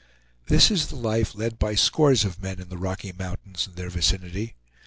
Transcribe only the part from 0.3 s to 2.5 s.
This is the life led by scores of